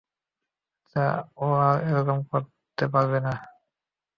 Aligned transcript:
আচ্ছা, 0.77 1.03
ও 1.37 1.45
আর 1.61 1.77
এরকম 1.89 2.17
করতে 2.31 2.85
পারবে 2.93 3.19
না। 3.19 3.33